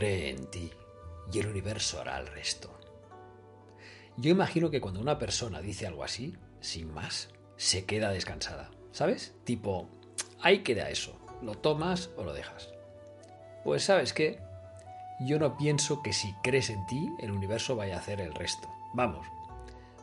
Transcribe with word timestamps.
Cree 0.00 0.30
en 0.30 0.46
ti 0.46 0.72
y 1.30 1.40
el 1.40 1.48
universo 1.48 2.00
hará 2.00 2.18
el 2.18 2.26
resto. 2.26 2.74
Yo 4.16 4.30
imagino 4.30 4.70
que 4.70 4.80
cuando 4.80 4.98
una 4.98 5.18
persona 5.18 5.60
dice 5.60 5.86
algo 5.86 6.04
así, 6.04 6.38
sin 6.60 6.90
más, 6.90 7.28
se 7.58 7.84
queda 7.84 8.10
descansada. 8.10 8.70
¿Sabes? 8.92 9.34
Tipo, 9.44 9.90
ahí 10.40 10.60
queda 10.60 10.88
eso. 10.88 11.20
Lo 11.42 11.54
tomas 11.54 12.08
o 12.16 12.24
lo 12.24 12.32
dejas. 12.32 12.70
Pues 13.62 13.84
sabes 13.84 14.14
qué? 14.14 14.40
Yo 15.20 15.38
no 15.38 15.58
pienso 15.58 16.00
que 16.02 16.14
si 16.14 16.32
crees 16.42 16.70
en 16.70 16.86
ti, 16.86 17.06
el 17.20 17.30
universo 17.30 17.76
vaya 17.76 17.96
a 17.96 17.98
hacer 17.98 18.22
el 18.22 18.32
resto. 18.32 18.70
Vamos, 18.94 19.26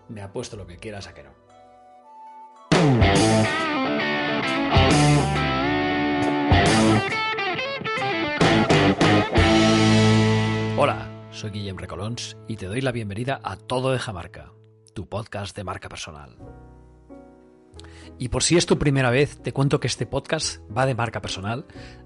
me 0.10 0.22
apuesto 0.22 0.58
lo 0.58 0.68
que 0.68 0.78
quieras 0.78 1.08
a 1.08 1.16
que 1.16 1.24
no. 1.24 1.32
Soy 11.38 11.52
Guillem 11.52 11.78
Recolons 11.78 12.36
y 12.48 12.56
te 12.56 12.66
doy 12.66 12.82
la 12.82 12.92
bienvenida 12.92 13.40
a 13.44 13.58
Todo 13.58 13.92
de 13.92 14.00
Jamarca, 14.00 14.54
tu 14.96 15.08
podcast 15.08 15.56
de 15.56 15.64
marca 15.64 15.88
personal. 15.88 16.36
Y 18.18 18.30
por 18.30 18.42
si 18.42 18.58
es 18.58 18.66
tu 18.66 18.80
primera 18.80 19.12
vez, 19.12 19.38
te 19.44 19.54
cuento 19.54 19.80
que 19.80 19.86
este 19.86 20.08
podcast 20.08 20.62
va 20.76 20.88
de 20.88 20.96
marca 20.96 21.22
personal, 21.22 21.66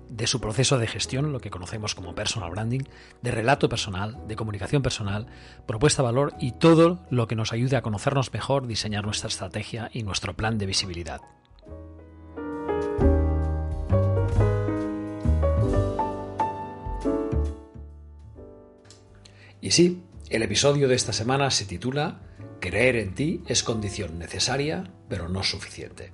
de 0.10 0.28
su 0.28 0.42
proceso 0.42 0.78
de 0.78 0.88
gestión, 0.88 1.32
lo 1.32 1.40
que 1.40 1.50
conocemos 1.50 1.96
como 1.96 2.14
personal 2.14 2.52
branding, 2.52 2.82
de 3.22 3.32
relato 3.32 3.70
personal, 3.70 4.18
de 4.28 4.36
comunicación 4.36 4.82
personal, 4.82 5.28
propuesta 5.66 6.04
valor 6.04 6.34
y 6.38 6.52
todo 6.52 7.08
lo 7.10 7.30
que 7.30 7.38
nos 7.38 7.54
ayude 7.54 7.78
a 7.78 7.82
conocernos 7.82 8.34
mejor, 8.34 8.68
diseñar 8.68 9.06
nuestra 9.06 9.30
estrategia 9.30 9.90
y 9.94 10.04
nuestro 10.04 10.36
plan 10.36 10.58
de 10.58 10.66
visibilidad. 10.66 11.22
Y 19.62 19.72
sí, 19.72 20.02
el 20.30 20.42
episodio 20.42 20.88
de 20.88 20.96
esta 20.96 21.14
semana 21.14 21.52
se 21.52 21.66
titula 21.66 22.22
Creer 22.60 22.96
en 22.96 23.14
ti 23.14 23.44
es 23.48 23.64
condición 23.64 24.18
necesaria, 24.18 24.92
pero 25.08 25.30
no 25.30 25.44
suficiente. 25.44 26.12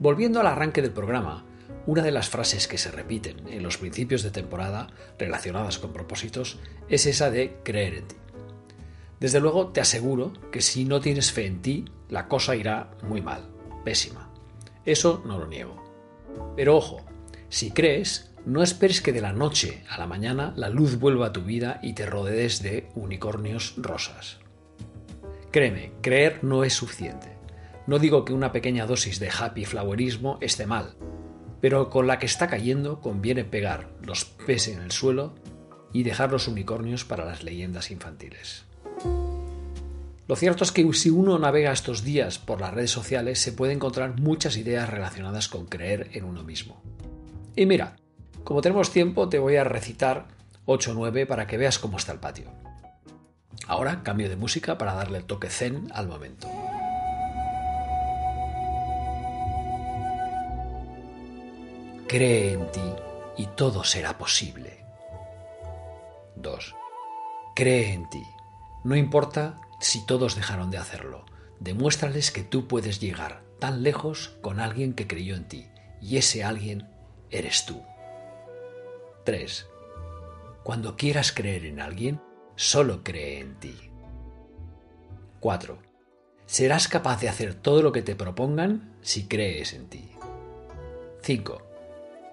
Volviendo 0.00 0.40
al 0.40 0.48
arranque 0.48 0.82
del 0.82 0.92
programa, 0.92 1.46
una 1.86 2.02
de 2.02 2.10
las 2.10 2.28
frases 2.28 2.66
que 2.66 2.78
se 2.78 2.90
repiten 2.90 3.48
en 3.48 3.62
los 3.62 3.78
principios 3.78 4.24
de 4.24 4.32
temporada 4.32 4.88
relacionadas 5.18 5.78
con 5.78 5.92
propósitos 5.92 6.58
es 6.88 7.06
esa 7.06 7.30
de 7.30 7.58
creer 7.62 7.94
en 7.94 8.08
ti. 8.08 8.16
Desde 9.20 9.40
luego 9.40 9.68
te 9.68 9.80
aseguro 9.80 10.32
que 10.50 10.60
si 10.60 10.84
no 10.84 11.00
tienes 11.00 11.32
fe 11.32 11.46
en 11.46 11.62
ti, 11.62 11.84
la 12.08 12.26
cosa 12.26 12.56
irá 12.56 12.90
muy 13.02 13.22
mal, 13.22 13.48
pésima. 13.84 14.30
Eso 14.84 15.22
no 15.24 15.38
lo 15.38 15.46
niego. 15.46 15.82
Pero 16.56 16.76
ojo, 16.76 17.04
si 17.48 17.70
crees, 17.70 18.32
no 18.44 18.62
esperes 18.62 19.00
que 19.00 19.12
de 19.12 19.20
la 19.20 19.32
noche 19.32 19.82
a 19.88 19.98
la 19.98 20.06
mañana 20.06 20.52
la 20.56 20.68
luz 20.68 20.98
vuelva 20.98 21.26
a 21.26 21.32
tu 21.32 21.42
vida 21.42 21.80
y 21.82 21.94
te 21.94 22.06
rodees 22.06 22.62
de 22.62 22.88
unicornios 22.94 23.74
rosas. 23.76 24.38
Créeme, 25.50 25.92
creer 26.00 26.44
no 26.44 26.64
es 26.64 26.74
suficiente. 26.74 27.36
No 27.86 27.98
digo 27.98 28.24
que 28.24 28.32
una 28.32 28.52
pequeña 28.52 28.86
dosis 28.86 29.20
de 29.20 29.30
happy 29.30 29.64
flowerismo 29.64 30.38
esté 30.40 30.66
mal, 30.66 30.96
pero 31.60 31.88
con 31.88 32.06
la 32.06 32.18
que 32.18 32.26
está 32.26 32.48
cayendo 32.48 33.00
conviene 33.00 33.44
pegar 33.44 33.88
los 34.02 34.24
pies 34.24 34.68
en 34.68 34.80
el 34.80 34.90
suelo 34.90 35.34
y 35.92 36.02
dejar 36.02 36.30
los 36.30 36.48
unicornios 36.48 37.04
para 37.04 37.24
las 37.24 37.42
leyendas 37.42 37.90
infantiles. 37.90 38.64
Lo 40.28 40.34
cierto 40.34 40.64
es 40.64 40.72
que 40.72 40.92
si 40.92 41.10
uno 41.10 41.38
navega 41.38 41.72
estos 41.72 42.02
días 42.02 42.38
por 42.38 42.60
las 42.60 42.74
redes 42.74 42.90
sociales 42.90 43.38
se 43.38 43.52
puede 43.52 43.72
encontrar 43.72 44.20
muchas 44.20 44.56
ideas 44.56 44.90
relacionadas 44.90 45.48
con 45.48 45.66
creer 45.66 46.10
en 46.12 46.24
uno 46.24 46.42
mismo. 46.42 46.82
Y 47.56 47.64
mira, 47.64 47.96
como 48.44 48.60
tenemos 48.60 48.92
tiempo, 48.92 49.30
te 49.30 49.38
voy 49.38 49.56
a 49.56 49.64
recitar 49.64 50.26
8 50.66 50.90
o 50.90 50.94
9 50.94 51.24
para 51.24 51.46
que 51.46 51.56
veas 51.56 51.78
cómo 51.78 51.96
está 51.96 52.12
el 52.12 52.20
patio. 52.20 52.50
Ahora 53.66 54.02
cambio 54.02 54.28
de 54.28 54.36
música 54.36 54.76
para 54.76 54.94
darle 54.94 55.18
el 55.18 55.24
toque 55.24 55.48
zen 55.48 55.88
al 55.92 56.06
momento. 56.06 56.48
Cree 62.06 62.52
en 62.52 62.70
ti 62.70 62.92
y 63.38 63.46
todo 63.46 63.82
será 63.82 64.18
posible. 64.18 64.84
2. 66.36 66.74
Cree 67.56 67.94
en 67.94 68.08
ti. 68.10 68.22
No 68.84 68.94
importa 68.94 69.60
si 69.80 70.04
todos 70.06 70.36
dejaron 70.36 70.70
de 70.70 70.78
hacerlo. 70.78 71.24
Demuéstrales 71.58 72.30
que 72.30 72.44
tú 72.44 72.68
puedes 72.68 73.00
llegar 73.00 73.42
tan 73.58 73.82
lejos 73.82 74.36
con 74.42 74.60
alguien 74.60 74.92
que 74.92 75.06
creyó 75.06 75.34
en 75.34 75.48
ti. 75.48 75.66
Y 76.00 76.18
ese 76.18 76.44
alguien 76.44 76.86
eres 77.30 77.66
tú. 77.66 77.82
3. 79.24 79.66
Cuando 80.62 80.96
quieras 80.96 81.32
creer 81.32 81.64
en 81.66 81.80
alguien, 81.80 82.20
solo 82.54 83.02
cree 83.02 83.40
en 83.40 83.58
ti. 83.60 83.76
4. 85.40 85.78
Serás 86.46 86.88
capaz 86.88 87.20
de 87.20 87.28
hacer 87.28 87.54
todo 87.54 87.82
lo 87.82 87.92
que 87.92 88.02
te 88.02 88.14
propongan 88.14 88.96
si 89.00 89.26
crees 89.26 89.72
en 89.72 89.88
ti. 89.88 90.10
5. 91.22 91.62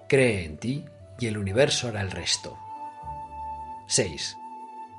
Cree 0.08 0.44
en 0.44 0.58
ti 0.58 0.84
y 1.18 1.26
el 1.26 1.38
universo 1.38 1.88
hará 1.88 2.00
el 2.00 2.10
resto. 2.10 2.56
6. 3.88 4.36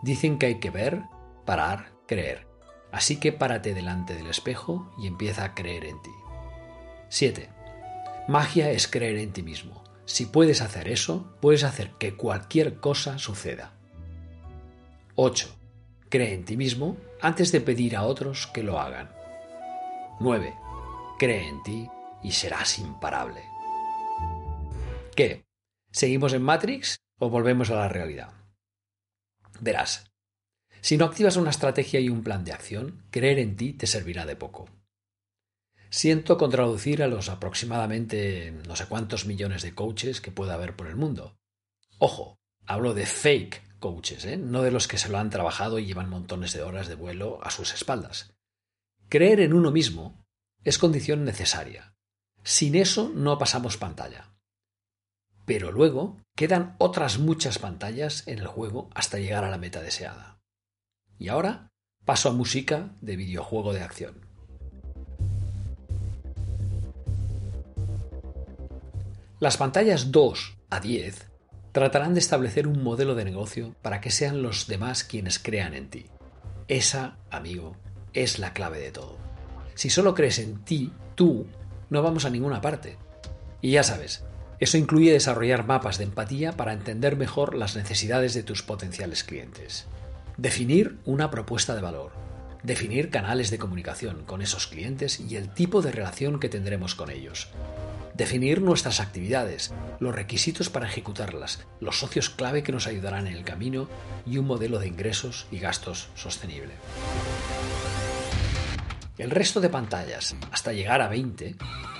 Dicen 0.03 0.37
que 0.37 0.47
hay 0.47 0.59
que 0.59 0.69
ver, 0.69 1.03
parar, 1.45 1.91
creer. 2.07 2.47
Así 2.91 3.17
que 3.17 3.31
párate 3.31 3.73
delante 3.73 4.15
del 4.15 4.27
espejo 4.27 4.93
y 4.97 5.07
empieza 5.07 5.43
a 5.43 5.55
creer 5.55 5.85
en 5.85 6.01
ti. 6.01 6.11
7. 7.09 7.54
Magia 8.27 8.71
es 8.71 8.87
creer 8.87 9.17
en 9.17 9.33
ti 9.33 9.43
mismo. 9.43 9.83
Si 10.05 10.25
puedes 10.25 10.61
hacer 10.61 10.87
eso, 10.87 11.37
puedes 11.41 11.63
hacer 11.63 11.91
que 11.99 12.15
cualquier 12.15 12.79
cosa 12.79 13.19
suceda. 13.19 13.73
8. 15.13 15.47
Cree 16.09 16.33
en 16.33 16.43
ti 16.43 16.57
mismo 16.57 16.97
antes 17.21 17.51
de 17.51 17.61
pedir 17.61 17.95
a 17.95 18.03
otros 18.03 18.47
que 18.47 18.63
lo 18.63 18.79
hagan. 18.79 19.11
9. 20.19 20.55
Cree 21.19 21.47
en 21.47 21.61
ti 21.61 21.87
y 22.23 22.31
serás 22.31 22.79
imparable. 22.79 23.43
¿Qué? 25.15 25.45
¿Seguimos 25.91 26.33
en 26.33 26.41
Matrix 26.41 26.97
o 27.19 27.29
volvemos 27.29 27.69
a 27.69 27.75
la 27.75 27.89
realidad? 27.89 28.33
Verás, 29.61 30.11
si 30.81 30.97
no 30.97 31.05
activas 31.05 31.37
una 31.37 31.51
estrategia 31.51 31.99
y 31.99 32.09
un 32.09 32.23
plan 32.23 32.43
de 32.43 32.53
acción, 32.53 33.03
creer 33.11 33.37
en 33.37 33.55
ti 33.55 33.73
te 33.73 33.85
servirá 33.85 34.25
de 34.25 34.35
poco. 34.35 34.67
Siento 35.89 36.37
contraducir 36.37 37.03
a 37.03 37.07
los 37.07 37.29
aproximadamente 37.29 38.51
no 38.67 38.75
sé 38.75 38.85
cuántos 38.87 39.25
millones 39.25 39.61
de 39.61 39.73
coaches 39.73 40.21
que 40.21 40.31
pueda 40.31 40.55
haber 40.55 40.75
por 40.75 40.87
el 40.87 40.95
mundo. 40.95 41.37
Ojo, 41.99 42.37
hablo 42.65 42.93
de 42.93 43.05
fake 43.05 43.79
coaches, 43.79 44.25
¿eh? 44.25 44.37
no 44.37 44.63
de 44.63 44.71
los 44.71 44.87
que 44.87 44.97
se 44.97 45.09
lo 45.09 45.17
han 45.17 45.29
trabajado 45.29 45.79
y 45.79 45.85
llevan 45.85 46.09
montones 46.09 46.53
de 46.53 46.63
horas 46.63 46.87
de 46.87 46.95
vuelo 46.95 47.39
a 47.43 47.51
sus 47.51 47.73
espaldas. 47.73 48.33
Creer 49.09 49.39
en 49.39 49.53
uno 49.53 49.71
mismo 49.71 50.25
es 50.63 50.79
condición 50.79 51.23
necesaria. 51.23 51.95
Sin 52.43 52.75
eso 52.75 53.11
no 53.13 53.37
pasamos 53.37 53.77
pantalla. 53.77 54.35
Pero 55.45 55.71
luego 55.71 56.17
quedan 56.35 56.75
otras 56.79 57.19
muchas 57.19 57.59
pantallas 57.59 58.27
en 58.27 58.39
el 58.39 58.47
juego 58.47 58.89
hasta 58.95 59.19
llegar 59.19 59.43
a 59.43 59.51
la 59.51 59.59
meta 59.59 59.81
deseada. 59.81 60.41
Y 61.19 61.29
ahora 61.29 61.69
paso 62.03 62.29
a 62.29 62.33
música 62.33 62.95
de 63.01 63.15
videojuego 63.15 63.73
de 63.73 63.81
acción. 63.81 64.24
Las 69.41 69.57
pantallas 69.57 70.13
2 70.13 70.57
a 70.69 70.79
10 70.79 71.29
tratarán 71.73 72.13
de 72.13 72.21
establecer 72.21 72.67
un 72.67 72.81
modelo 72.81 73.15
de 73.15 73.25
negocio 73.25 73.75
para 73.81 73.99
que 73.99 74.09
sean 74.09 74.41
los 74.41 74.67
demás 74.67 75.03
quienes 75.03 75.39
crean 75.39 75.73
en 75.73 75.89
ti. 75.89 76.05
Esa, 76.69 77.17
amigo, 77.29 77.75
es 78.13 78.39
la 78.39 78.53
clave 78.53 78.79
de 78.79 78.91
todo. 78.91 79.17
Si 79.73 79.89
solo 79.89 80.15
crees 80.15 80.39
en 80.39 80.63
ti, 80.63 80.93
tú, 81.15 81.47
no 81.89 82.01
vamos 82.01 82.23
a 82.23 82.29
ninguna 82.29 82.61
parte. 82.61 82.95
Y 83.59 83.71
ya 83.71 83.83
sabes, 83.83 84.23
eso 84.61 84.77
incluye 84.77 85.11
desarrollar 85.11 85.67
mapas 85.67 85.97
de 85.97 86.05
empatía 86.05 86.53
para 86.53 86.71
entender 86.71 87.17
mejor 87.17 87.55
las 87.55 87.75
necesidades 87.75 88.33
de 88.35 88.43
tus 88.43 88.63
potenciales 88.63 89.25
clientes. 89.25 89.85
Definir 90.37 90.97
una 91.03 91.29
propuesta 91.29 91.75
de 91.75 91.81
valor. 91.81 92.13
Definir 92.63 93.09
canales 93.09 93.51
de 93.51 93.57
comunicación 93.57 94.23
con 94.23 94.41
esos 94.41 94.67
clientes 94.67 95.19
y 95.19 95.35
el 95.35 95.53
tipo 95.53 95.81
de 95.81 95.91
relación 95.91 96.39
que 96.39 96.47
tendremos 96.47 96.95
con 96.95 97.11
ellos. 97.11 97.49
Definir 98.15 98.61
nuestras 98.61 99.01
actividades, 99.01 99.73
los 99.99 100.15
requisitos 100.15 100.69
para 100.69 100.87
ejecutarlas, 100.87 101.65
los 101.81 101.99
socios 101.99 102.29
clave 102.29 102.63
que 102.63 102.71
nos 102.71 102.87
ayudarán 102.87 103.27
en 103.27 103.33
el 103.33 103.43
camino 103.43 103.89
y 104.25 104.37
un 104.37 104.47
modelo 104.47 104.79
de 104.79 104.87
ingresos 104.87 105.47
y 105.51 105.59
gastos 105.59 106.07
sostenible. 106.15 106.75
El 109.17 109.31
resto 109.31 109.59
de 109.59 109.67
pantallas, 109.67 110.33
hasta 110.49 110.71
llegar 110.71 111.01
a 111.01 111.09
20, 111.09 111.55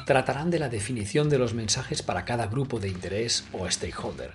tratarán 0.06 0.52
de 0.52 0.60
la 0.60 0.70
definición 0.70 1.28
de 1.28 1.38
los 1.38 1.54
mensajes 1.54 2.02
para 2.02 2.24
cada 2.24 2.48
grupo 2.48 2.80
de 2.80 2.88
interés 2.88 3.44
o 3.52 3.70
stakeholder, 3.70 4.34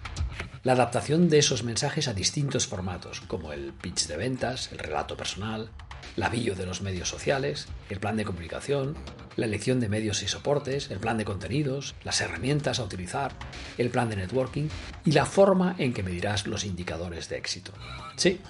la 0.63 0.73
adaptación 0.73 1.31
de 1.31 1.39
esos 1.39 1.63
mensajes 1.63 2.09
a 2.09 2.13
distintos 2.13 2.67
formatos, 2.67 3.23
como 3.23 3.55
el 3.55 3.73
pitch 3.73 4.07
de 4.07 4.19
ventas, 4.19 4.71
el 4.73 4.79
relato 4.79 5.17
personal, 5.17 5.71
la 6.17 6.29
bio 6.29 6.55
de 6.55 6.67
los 6.67 6.83
medios 6.83 7.09
sociales, 7.09 7.69
el 7.89 8.01
plan 8.01 8.17
de 8.17 8.25
comunicación, 8.25 8.97
la 9.37 9.47
elección 9.47 9.81
de 9.81 9.89
medios 9.89 10.23
y 10.23 10.29
soportes, 10.29 10.91
el 10.91 10.99
plan 10.99 11.19
de 11.19 11.25
contenidos, 11.25 11.95
las 12.05 12.21
herramientas 12.21 12.79
a 12.79 12.85
utilizar, 12.85 13.33
el 13.79 13.91
plan 13.91 14.11
de 14.11 14.17
networking 14.17 14.69
y 15.05 15.13
la 15.13 15.27
forma 15.27 15.75
en 15.79 15.93
que 15.93 16.03
medirás 16.03 16.47
los 16.47 16.65
indicadores 16.65 17.29
de 17.29 17.39
éxito. 17.39 17.73
Sí, 18.17 18.41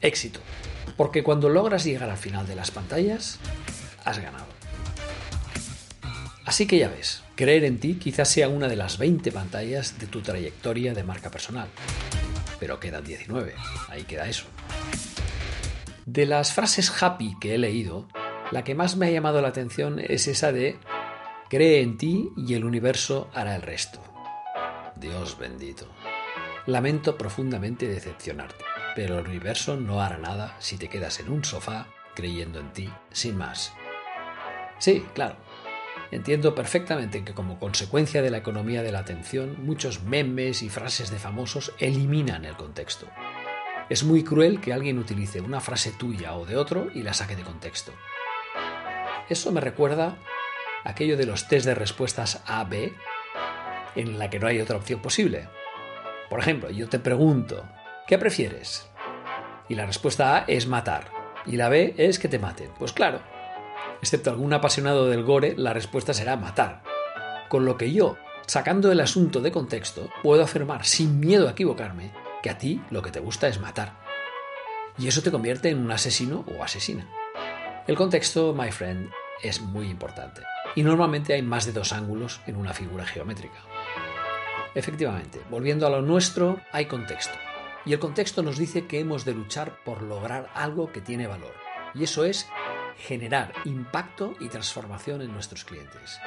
éxito. 0.00 0.40
Porque 0.96 1.22
cuando 1.22 1.48
logras 1.48 1.84
llegar 1.84 2.10
al 2.10 2.16
final 2.16 2.46
de 2.46 2.56
las 2.56 2.70
pantallas, 2.70 3.38
has 4.04 4.18
ganado. 4.18 4.46
Así 6.44 6.66
que 6.66 6.78
ya 6.78 6.88
ves, 6.88 7.22
creer 7.36 7.64
en 7.64 7.78
ti 7.78 7.94
quizás 7.96 8.28
sea 8.30 8.48
una 8.48 8.68
de 8.68 8.76
las 8.76 8.96
20 8.96 9.30
pantallas 9.32 9.98
de 9.98 10.06
tu 10.06 10.22
trayectoria 10.22 10.94
de 10.94 11.04
marca 11.04 11.30
personal. 11.30 11.68
Pero 12.58 12.80
quedan 12.80 13.04
19, 13.04 13.54
ahí 13.88 14.04
queda 14.04 14.26
eso. 14.28 14.46
De 16.10 16.24
las 16.24 16.54
frases 16.54 17.02
happy 17.02 17.36
que 17.38 17.54
he 17.54 17.58
leído, 17.58 18.08
la 18.50 18.64
que 18.64 18.74
más 18.74 18.96
me 18.96 19.06
ha 19.06 19.10
llamado 19.10 19.42
la 19.42 19.48
atención 19.48 19.98
es 19.98 20.26
esa 20.26 20.52
de 20.52 20.78
cree 21.50 21.82
en 21.82 21.98
ti 21.98 22.30
y 22.34 22.54
el 22.54 22.64
universo 22.64 23.28
hará 23.34 23.54
el 23.54 23.60
resto. 23.62 24.00
Dios 24.96 25.38
bendito. 25.38 25.86
Lamento 26.64 27.18
profundamente 27.18 27.86
decepcionarte 27.86 28.64
pero 28.98 29.20
el 29.20 29.28
universo 29.28 29.76
no 29.76 30.00
hará 30.00 30.18
nada 30.18 30.56
si 30.58 30.76
te 30.76 30.88
quedas 30.88 31.20
en 31.20 31.28
un 31.28 31.44
sofá 31.44 31.86
creyendo 32.16 32.58
en 32.58 32.72
ti 32.72 32.92
sin 33.12 33.36
más. 33.36 33.72
Sí, 34.78 35.04
claro. 35.14 35.36
Entiendo 36.10 36.52
perfectamente 36.54 37.22
que 37.22 37.32
como 37.32 37.60
consecuencia 37.60 38.22
de 38.22 38.30
la 38.30 38.38
economía 38.38 38.82
de 38.82 38.90
la 38.90 38.98
atención, 38.98 39.64
muchos 39.64 40.02
memes 40.02 40.62
y 40.62 40.68
frases 40.68 41.12
de 41.12 41.18
famosos 41.20 41.72
eliminan 41.78 42.44
el 42.44 42.56
contexto. 42.56 43.06
Es 43.88 44.04
muy 44.04 44.22
cruel 44.22 44.60
que 44.60 44.72
alguien 44.72 44.98
utilice 44.98 45.40
una 45.40 45.60
frase 45.60 45.92
tuya 45.92 46.34
o 46.34 46.44
de 46.44 46.56
otro 46.56 46.88
y 46.94 47.02
la 47.02 47.14
saque 47.14 47.36
de 47.36 47.42
contexto. 47.42 47.92
Eso 49.28 49.52
me 49.52 49.60
recuerda 49.60 50.16
aquello 50.84 51.16
de 51.16 51.26
los 51.26 51.48
test 51.48 51.66
de 51.66 51.74
respuestas 51.74 52.42
A-B 52.46 52.92
en 53.96 54.18
la 54.18 54.30
que 54.30 54.38
no 54.38 54.46
hay 54.46 54.60
otra 54.60 54.76
opción 54.76 55.00
posible. 55.00 55.48
Por 56.28 56.40
ejemplo, 56.40 56.70
yo 56.70 56.88
te 56.88 56.98
pregunto, 56.98 57.64
¿Qué 58.08 58.16
prefieres? 58.16 58.88
Y 59.68 59.74
la 59.74 59.84
respuesta 59.84 60.34
A 60.34 60.44
es 60.46 60.66
matar. 60.66 61.10
Y 61.44 61.56
la 61.56 61.68
B 61.68 61.92
es 61.98 62.18
que 62.18 62.28
te 62.28 62.38
maten. 62.38 62.70
Pues 62.78 62.94
claro, 62.94 63.20
excepto 64.00 64.30
algún 64.30 64.54
apasionado 64.54 65.10
del 65.10 65.24
gore, 65.24 65.52
la 65.58 65.74
respuesta 65.74 66.14
será 66.14 66.34
matar. 66.38 66.82
Con 67.50 67.66
lo 67.66 67.76
que 67.76 67.92
yo, 67.92 68.16
sacando 68.46 68.90
el 68.90 69.00
asunto 69.00 69.42
de 69.42 69.52
contexto, 69.52 70.08
puedo 70.22 70.42
afirmar 70.42 70.86
sin 70.86 71.20
miedo 71.20 71.48
a 71.48 71.50
equivocarme 71.50 72.12
que 72.42 72.50
a 72.50 72.58
ti 72.58 72.82
lo 72.90 73.02
que 73.02 73.10
te 73.10 73.20
gusta 73.20 73.48
es 73.48 73.60
matar. 73.60 73.94
Y 74.96 75.08
eso 75.08 75.22
te 75.22 75.30
convierte 75.30 75.70
en 75.70 75.78
un 75.78 75.90
asesino 75.90 76.44
o 76.56 76.62
asesina. 76.62 77.08
El 77.86 77.96
contexto, 77.96 78.54
my 78.54 78.70
friend, 78.70 79.10
es 79.42 79.60
muy 79.60 79.88
importante. 79.88 80.42
Y 80.74 80.82
normalmente 80.82 81.34
hay 81.34 81.42
más 81.42 81.66
de 81.66 81.72
dos 81.72 81.92
ángulos 81.92 82.40
en 82.46 82.56
una 82.56 82.74
figura 82.74 83.06
geométrica. 83.06 83.58
Efectivamente, 84.74 85.40
volviendo 85.50 85.86
a 85.86 85.90
lo 85.90 86.02
nuestro, 86.02 86.60
hay 86.72 86.86
contexto. 86.86 87.38
Y 87.84 87.92
el 87.92 87.98
contexto 87.98 88.42
nos 88.42 88.58
dice 88.58 88.86
que 88.86 89.00
hemos 89.00 89.24
de 89.24 89.34
luchar 89.34 89.82
por 89.84 90.02
lograr 90.02 90.50
algo 90.54 90.92
que 90.92 91.00
tiene 91.00 91.26
valor. 91.26 91.54
Y 91.94 92.04
eso 92.04 92.24
es 92.24 92.48
generar 92.98 93.52
impacto 93.64 94.34
y 94.40 94.48
transformación 94.48 95.22
en 95.22 95.32
nuestros 95.32 95.64
clientes. 95.64 96.20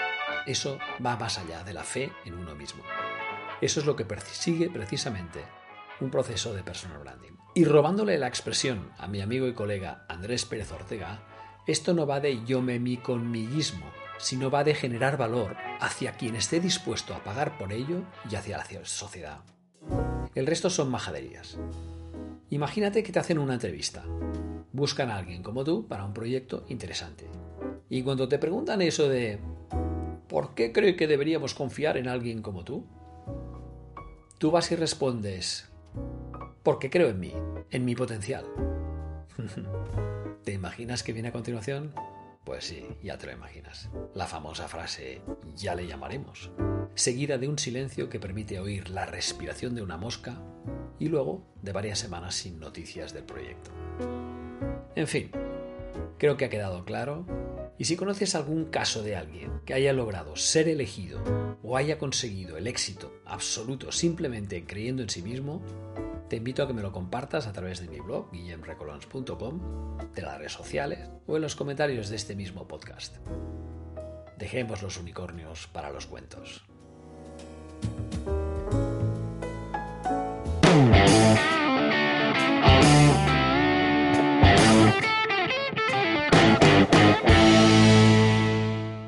Eso 0.46 0.80
va 1.06 1.18
más 1.18 1.38
allá 1.38 1.64
de 1.64 1.74
la 1.74 1.84
fe 1.84 2.12
en 2.26 2.34
uno 2.34 2.56
mismo. 2.56 2.84
Eso 3.62 3.80
es 3.80 3.86
lo 3.86 3.96
que 3.96 4.06
persigue 4.06 4.70
precisamente 4.70 5.44
un 6.02 6.10
proceso 6.10 6.54
de 6.54 6.64
personal 6.64 7.00
branding. 7.00 7.32
Y 7.54 7.66
robándole 7.66 8.18
la 8.18 8.28
expresión 8.28 8.92
a 8.98 9.08
mi 9.08 9.22
amigo 9.22 9.48
y 9.48 9.54
colega 9.54 10.06
Andrés 10.10 10.46
Pérez 10.46 10.72
Ortega, 10.72 11.24
esto 11.68 11.94
no 11.94 12.08
va 12.08 12.20
de 12.20 12.44
yo 12.44 12.62
me 12.62 12.80
mi 12.80 12.98
conmiguismo, 12.98 13.86
sino 14.18 14.50
va 14.50 14.64
de 14.64 14.74
generar 14.74 15.18
valor 15.18 15.56
hacia 15.80 16.14
quien 16.14 16.36
esté 16.36 16.60
dispuesto 16.60 17.14
a 17.14 17.24
pagar 17.24 17.58
por 17.58 17.72
ello 17.72 18.04
y 18.30 18.36
hacia 18.36 18.58
la 18.58 18.66
sociedad. 18.84 19.42
El 20.36 20.48
resto 20.48 20.70
son 20.70 20.90
majaderías. 20.90 21.58
Imagínate 22.50 23.04
que 23.04 23.12
te 23.12 23.20
hacen 23.20 23.40
una 23.40 23.54
entrevista. 23.54 24.04
Buscan 24.74 25.10
a 25.10 25.18
alguien 25.18 25.44
como 25.44 25.64
tú 25.64 25.88
para 25.88 26.06
un 26.06 26.14
proyecto 26.14 26.66
interesante. 26.70 27.28
Y 27.90 28.04
cuando 28.04 28.28
te 28.28 28.40
preguntan 28.40 28.82
eso 28.82 29.08
de 29.08 29.40
¿por 30.28 30.54
qué 30.54 30.72
cree 30.72 30.96
que 30.96 31.08
deberíamos 31.08 31.54
confiar 31.54 31.98
en 31.98 32.08
alguien 32.08 32.42
como 32.42 32.64
tú? 32.64 32.86
Tú 34.38 34.52
vas 34.52 34.72
y 34.72 34.76
respondes 34.76 35.71
porque 36.64 36.90
creo 36.90 37.10
en 37.10 37.20
mí, 37.20 37.34
en 37.70 37.86
mi 37.86 37.96
potencial. 37.96 38.46
¿Te 40.44 40.54
imaginas 40.54 41.04
que 41.04 41.14
viene 41.14 41.30
a 41.30 41.34
continuación? 41.34 41.94
Pues 42.44 42.66
sí, 42.66 42.86
ya 43.04 43.18
te 43.18 43.28
lo 43.28 43.34
imaginas. 43.34 43.90
La 44.16 44.28
famosa 44.28 44.68
frase 44.68 45.22
ya 45.56 45.76
le 45.76 45.88
llamaremos 45.88 46.52
seguida 46.96 47.38
de 47.38 47.48
un 47.48 47.58
silencio 47.58 48.10
que 48.10 48.20
permite 48.20 48.60
oír 48.60 48.90
la 48.90 49.06
respiración 49.06 49.76
de 49.76 49.82
una 49.82 49.98
mosca 49.98 50.42
y 51.00 51.08
luego 51.08 51.44
de 51.62 51.72
varias 51.72 52.00
semanas 52.00 52.36
sin 52.36 52.60
noticias 52.60 53.14
del 53.14 53.24
proyecto. 53.24 53.72
En 54.96 55.08
fin, 55.08 55.32
creo 56.18 56.38
que 56.38 56.46
ha 56.46 56.50
quedado 56.50 56.86
claro. 56.86 57.26
Y 57.78 57.86
si 57.86 57.96
conoces 57.96 58.36
algún 58.36 58.66
caso 58.66 59.02
de 59.02 59.16
alguien 59.16 59.62
que 59.66 59.74
haya 59.74 59.94
logrado 59.94 60.36
ser 60.36 60.68
elegido 60.68 61.24
o 61.64 61.78
haya 61.78 61.98
conseguido 61.98 62.58
el 62.58 62.68
éxito 62.68 63.12
absoluto 63.26 63.92
simplemente 63.92 64.66
creyendo 64.66 65.02
en 65.02 65.10
sí 65.10 65.24
mismo, 65.24 65.64
te 66.32 66.38
invito 66.38 66.64
a 66.64 66.68
que 66.68 66.72
me 66.72 66.82
lo 66.82 66.94
compartas 66.94 67.46
a 67.46 67.52
través 67.52 67.82
de 67.82 67.90
mi 67.90 68.00
blog, 68.00 68.32
guillemrecolons.com, 68.32 69.98
de 70.16 70.22
las 70.22 70.38
redes 70.38 70.54
sociales 70.54 71.10
o 71.28 71.36
en 71.36 71.42
los 71.42 71.58
comentarios 71.58 72.08
de 72.08 72.16
este 72.16 72.38
mismo 72.38 72.70
podcast. 72.70 73.18
Dejemos 74.38 74.82
los 74.82 74.98
unicornios 74.98 75.68
para 75.68 75.92
los 75.92 76.06
cuentos. 76.06 76.64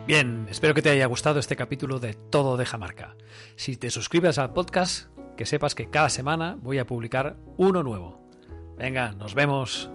Bien, 0.06 0.46
espero 0.50 0.74
que 0.74 0.82
te 0.82 0.90
haya 0.90 1.06
gustado 1.06 1.40
este 1.40 1.56
capítulo 1.56 2.00
de 2.00 2.16
Todo 2.16 2.58
deja 2.58 2.78
marca. 2.78 3.16
Si 3.56 3.78
te 3.78 3.90
suscribes 3.92 4.38
al 4.38 4.52
podcast, 4.52 5.08
que 5.36 5.46
sepas 5.46 5.76
que 5.76 5.90
cada 5.90 6.10
semana 6.10 6.58
voy 6.62 6.80
a 6.80 6.86
publicar 6.86 7.38
uno 7.58 7.84
nuevo. 7.84 8.30
Venga, 8.78 9.14
nos 9.14 9.36
vemos. 9.36 9.92